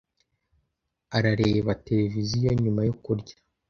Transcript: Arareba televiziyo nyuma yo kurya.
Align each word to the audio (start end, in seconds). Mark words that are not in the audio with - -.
Arareba 1.17 1.71
televiziyo 1.87 2.49
nyuma 2.63 2.81
yo 2.87 2.93
kurya. 3.03 3.35